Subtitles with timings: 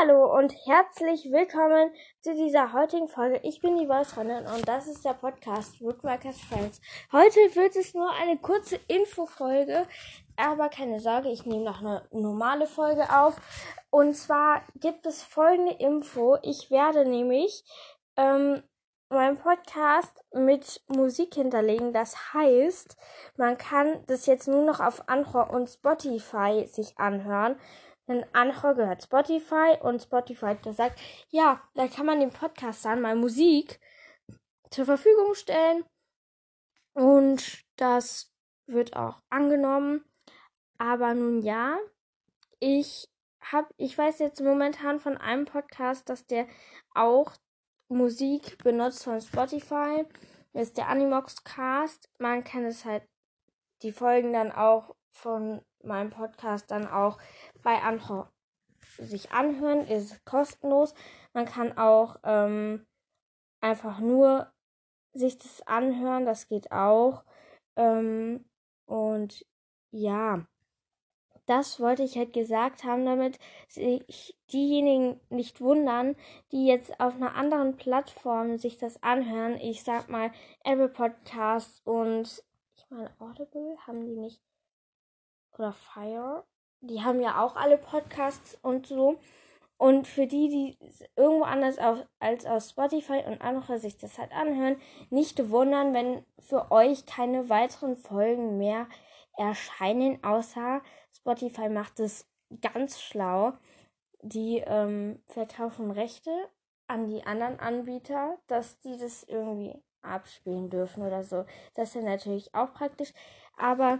[0.00, 3.40] Hallo und herzlich willkommen zu dieser heutigen Folge.
[3.44, 6.80] Ich bin die Voice und das ist der Podcast Woodworkers Friends.
[7.12, 9.86] Heute wird es nur eine kurze Infofolge,
[10.36, 13.36] aber keine Sorge, ich nehme noch eine normale Folge auf.
[13.88, 16.36] Und zwar gibt es folgende Info.
[16.42, 17.64] Ich werde nämlich
[18.16, 18.62] ähm,
[19.08, 21.94] meinen Podcast mit Musik hinterlegen.
[21.94, 22.96] Das heißt,
[23.36, 27.56] man kann das jetzt nur noch auf Anchor und Spotify sich anhören.
[28.08, 31.00] Denn Anchor gehört Spotify und Spotify hat gesagt,
[31.30, 33.80] ja, da kann man den Podcast dann mal Musik
[34.70, 35.84] zur Verfügung stellen.
[36.94, 38.32] Und das
[38.66, 40.04] wird auch angenommen.
[40.78, 41.78] Aber nun ja,
[42.60, 43.08] ich
[43.40, 46.46] hab, ich weiß jetzt momentan von einem Podcast, dass der
[46.94, 47.32] auch
[47.88, 50.04] Musik benutzt von Spotify.
[50.52, 52.08] Das ist der Animox Cast.
[52.18, 53.04] Man kann es halt
[53.82, 57.18] die Folgen dann auch von meinem Podcast dann auch
[57.62, 58.30] bei Anchor
[58.98, 59.86] sich anhören.
[59.86, 60.94] Ist kostenlos.
[61.32, 62.86] Man kann auch ähm,
[63.60, 64.52] einfach nur
[65.12, 66.26] sich das anhören.
[66.26, 67.24] Das geht auch.
[67.76, 68.44] Ähm,
[68.86, 69.46] und
[69.90, 70.46] ja,
[71.46, 76.16] das wollte ich halt gesagt haben, damit sich diejenigen nicht wundern,
[76.52, 79.54] die jetzt auf einer anderen Plattform sich das anhören.
[79.54, 80.32] Ich sag mal,
[80.64, 82.44] Apple Podcasts und
[82.76, 84.42] ich meine Audible haben die nicht
[85.58, 86.44] oder Fire.
[86.80, 89.18] Die haben ja auch alle Podcasts und so.
[89.78, 90.78] Und für die, die
[91.16, 96.24] irgendwo anders auf, als auf Spotify und andere sich das halt anhören, nicht wundern, wenn
[96.38, 98.86] für euch keine weiteren Folgen mehr
[99.36, 100.80] erscheinen, außer
[101.14, 102.26] Spotify macht es
[102.62, 103.52] ganz schlau.
[104.22, 106.30] Die ähm, verkaufen Rechte
[106.86, 111.44] an die anderen Anbieter, dass die das irgendwie abspielen dürfen oder so.
[111.74, 113.12] Das ist ja natürlich auch praktisch.
[113.56, 113.98] Aber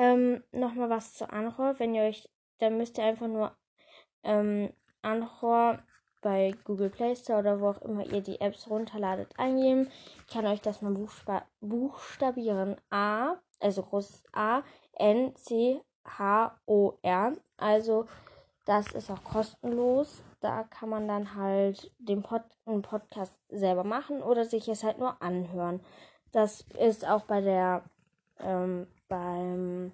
[0.00, 1.78] ähm, nochmal was zu Anchor.
[1.78, 2.26] Wenn ihr euch,
[2.58, 3.54] dann müsst ihr einfach nur
[4.22, 5.78] ähm, Anchor
[6.22, 9.90] bei Google Play Store oder wo auch immer ihr die Apps runterladet eingeben.
[10.26, 10.94] Ich kann euch das mal
[11.60, 12.76] buchstabieren.
[12.88, 17.34] A, also großes A, N, C, H, O, R.
[17.58, 18.06] Also
[18.64, 20.22] das ist auch kostenlos.
[20.40, 25.20] Da kann man dann halt den Pod Podcast selber machen oder sich es halt nur
[25.20, 25.80] anhören.
[26.32, 27.82] Das ist auch bei der
[28.38, 29.92] ähm, beim,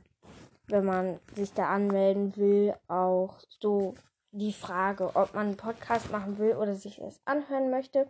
[0.69, 3.95] wenn man sich da anmelden will, auch so
[4.31, 8.09] die Frage, ob man einen Podcast machen will oder sich das anhören möchte.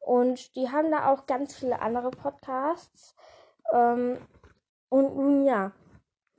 [0.00, 3.14] Und die haben da auch ganz viele andere Podcasts.
[3.72, 4.18] Ähm,
[4.88, 5.72] und nun ja,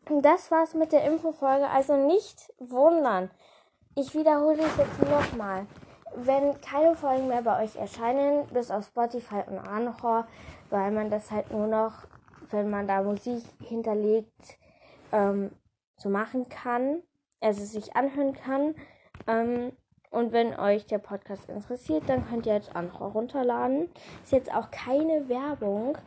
[0.10, 1.70] das war's mit der Infofolge.
[1.70, 3.32] Also nicht wundern.
[3.96, 5.66] Ich wiederhole es jetzt nochmal.
[6.16, 10.28] Wenn keine Folgen mehr bei euch erscheinen, bis auf Spotify und Anchor,
[10.70, 11.94] weil man das halt nur noch
[12.54, 14.58] wenn man da Musik hinterlegt,
[15.12, 15.52] ähm,
[15.98, 17.04] so machen kann,
[17.40, 18.76] also sich anhören kann.
[19.28, 19.72] Ähm,
[20.10, 23.90] und wenn euch der Podcast interessiert, dann könnt ihr jetzt andere runterladen.
[24.24, 25.98] Ist jetzt auch keine Werbung,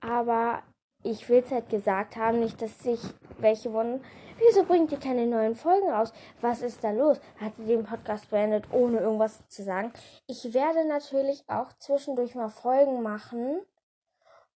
[0.00, 0.62] aber
[1.04, 3.00] ich will es halt gesagt haben, nicht, dass sich
[3.38, 4.02] welche wundern,
[4.38, 6.12] wieso bringt ihr keine neuen Folgen raus?
[6.40, 7.20] Was ist da los?
[7.38, 9.92] Hat ihr den Podcast beendet, ohne irgendwas zu sagen?
[10.26, 13.60] Ich werde natürlich auch zwischendurch mal Folgen machen,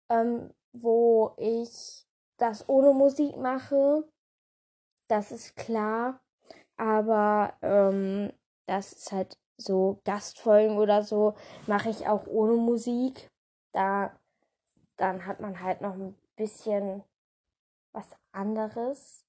[0.09, 2.05] ähm, wo ich
[2.37, 4.07] das ohne Musik mache.
[5.07, 6.19] Das ist klar.
[6.77, 8.31] Aber ähm,
[8.65, 11.35] das ist halt so Gastfolgen oder so
[11.67, 13.29] mache ich auch ohne Musik.
[13.73, 14.11] Da
[14.99, 17.03] dann hat man halt noch ein bisschen
[17.93, 19.25] was anderes.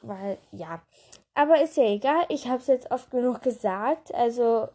[0.00, 0.82] Weil, ja.
[1.34, 2.24] Aber ist ja egal.
[2.28, 4.12] Ich habe es jetzt oft genug gesagt.
[4.14, 4.68] Also,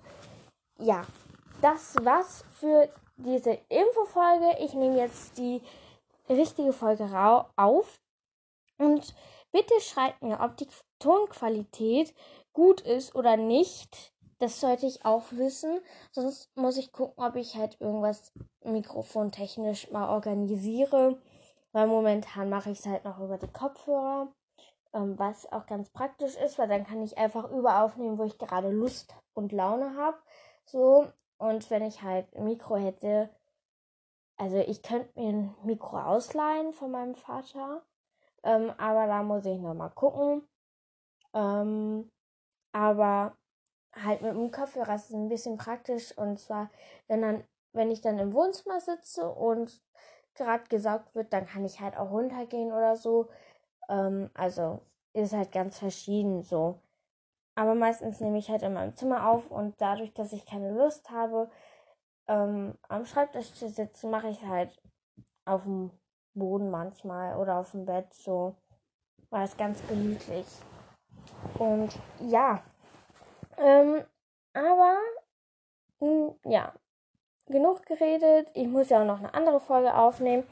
[0.79, 1.05] ja.
[1.61, 4.57] Das war's für diese Infofolge.
[4.59, 5.61] Ich nehme jetzt die
[6.29, 7.09] richtige Folge
[7.55, 7.99] auf.
[8.77, 9.15] Und
[9.51, 10.67] bitte schreibt mir, ob die
[10.99, 12.13] Tonqualität
[12.53, 14.13] gut ist oder nicht.
[14.39, 15.79] Das sollte ich auch wissen.
[16.11, 18.31] Sonst muss ich gucken, ob ich halt irgendwas
[18.63, 21.19] mikrofontechnisch mal organisiere.
[21.71, 24.31] Weil momentan mache ich es halt noch über die Kopfhörer.
[24.93, 28.37] Ähm, was auch ganz praktisch ist, weil dann kann ich einfach über aufnehmen, wo ich
[28.37, 30.17] gerade Lust und Laune habe.
[30.65, 31.07] So.
[31.37, 33.29] Und wenn ich halt Mikro hätte,
[34.37, 37.83] also ich könnte mir ein Mikro ausleihen von meinem Vater,
[38.43, 40.47] ähm, aber da muss ich nochmal gucken.
[41.33, 42.11] Ähm,
[42.71, 43.35] aber
[43.93, 46.69] halt mit dem Kopfhörer ist es ein bisschen praktisch und zwar,
[47.07, 47.43] wenn dann,
[47.73, 49.81] wenn ich dann im Wohnzimmer sitze und
[50.35, 53.29] gerade gesaugt wird, dann kann ich halt auch runtergehen oder so.
[53.89, 54.81] Ähm, also
[55.13, 56.79] ist halt ganz verschieden so.
[57.55, 61.09] Aber meistens nehme ich halt in meinem Zimmer auf und dadurch, dass ich keine Lust
[61.09, 61.49] habe,
[62.27, 64.81] ähm, am Schreibtisch zu sitzen, mache ich halt
[65.45, 65.91] auf dem
[66.33, 68.55] Boden manchmal oder auf dem Bett so.
[69.29, 70.47] War es ganz gemütlich.
[71.59, 72.63] Und ja,
[73.57, 74.03] Ähm,
[74.53, 74.97] aber,
[75.99, 76.73] mh, hm, ja,
[77.47, 78.49] genug geredet.
[78.53, 80.43] Ich muss ja auch noch eine andere Folge aufnehmen.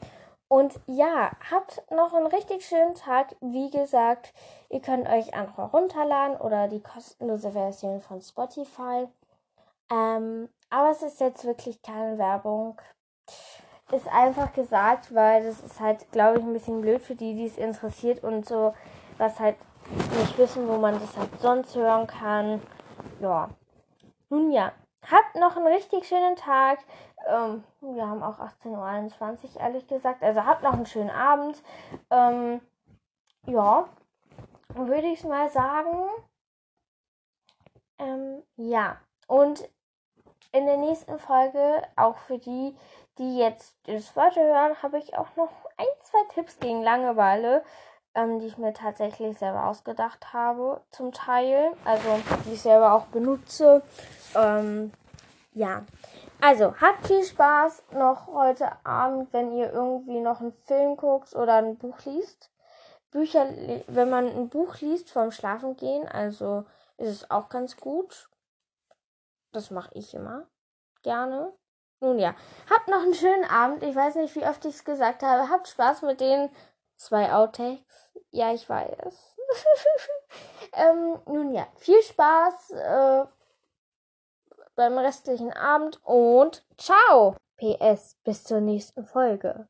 [0.48, 3.34] Und ja, habt noch einen richtig schönen Tag.
[3.40, 4.32] Wie gesagt,
[4.70, 9.08] ihr könnt euch einfach runterladen oder die kostenlose Version von Spotify.
[9.90, 12.80] Ähm, aber es ist jetzt wirklich keine Werbung.
[13.92, 17.46] Ist einfach gesagt, weil das ist halt, glaube ich, ein bisschen blöd für die, die
[17.46, 18.74] es interessiert und so,
[19.16, 19.56] was halt
[20.18, 22.60] nicht wissen, wo man das halt sonst hören kann.
[23.20, 23.50] Ja.
[24.28, 24.72] Nun ja,
[25.08, 26.80] habt noch einen richtig schönen Tag.
[27.28, 30.22] Ähm, wir haben auch 18.21 Uhr, ehrlich gesagt.
[30.22, 31.62] Also habt noch einen schönen Abend.
[32.10, 32.60] Ähm,
[33.46, 33.88] ja,
[34.74, 36.08] würde ich mal sagen.
[37.98, 39.68] Ähm, ja, und
[40.52, 42.76] in der nächsten Folge, auch für die,
[43.18, 47.64] die jetzt das Wort hören, habe ich auch noch ein, zwei Tipps gegen Langeweile,
[48.14, 51.72] ähm, die ich mir tatsächlich selber ausgedacht habe, zum Teil.
[51.84, 52.08] Also,
[52.44, 53.82] die ich selber auch benutze.
[54.34, 54.92] Ähm,
[55.54, 55.84] ja.
[56.40, 61.54] Also, habt viel Spaß noch heute Abend, wenn ihr irgendwie noch einen Film guckt oder
[61.54, 62.50] ein Buch liest.
[63.10, 63.46] Bücher,
[63.86, 66.64] wenn man ein Buch liest vorm Schlafengehen, also
[66.98, 68.28] ist es auch ganz gut.
[69.56, 70.46] Das mache ich immer
[71.02, 71.50] gerne.
[72.00, 72.34] Nun ja,
[72.68, 73.82] habt noch einen schönen Abend.
[73.82, 75.48] Ich weiß nicht, wie oft ich es gesagt habe.
[75.48, 76.50] Habt Spaß mit den
[76.96, 78.12] zwei Outtakes.
[78.32, 79.38] Ja, ich weiß.
[80.74, 82.72] ähm, nun ja, viel Spaß.
[82.72, 83.24] Äh,
[84.74, 87.34] beim restlichen Abend und ciao.
[87.56, 89.68] PS, bis zur nächsten Folge.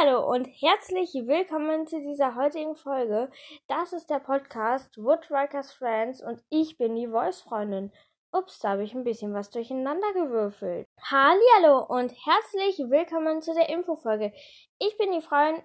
[0.00, 3.30] Hallo und herzlich willkommen zu dieser heutigen Folge.
[3.68, 7.90] Das ist der Podcast Woodrikers Friends und ich bin die Voice-Freundin.
[8.30, 10.86] Ups, da habe ich ein bisschen was durcheinander gewürfelt.
[11.02, 14.32] Hallo und herzlich willkommen zu der Infofolge.
[14.78, 15.62] Ich bin die Freundin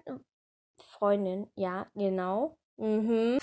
[0.78, 2.56] Freundin, ja, genau.
[2.76, 3.38] Mhm.